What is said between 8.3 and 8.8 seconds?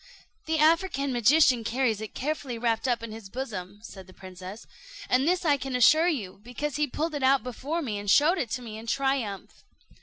it to me